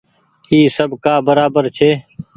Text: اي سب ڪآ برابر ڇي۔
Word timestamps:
اي 0.51 0.59
سب 0.77 0.89
ڪآ 1.03 1.13
برابر 1.27 1.63
ڇي۔ 1.77 1.89